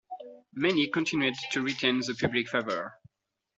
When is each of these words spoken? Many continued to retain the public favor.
Many 0.55 0.87
continued 0.87 1.35
to 1.51 1.61
retain 1.61 1.99
the 1.99 2.17
public 2.19 2.49
favor. 2.49 2.95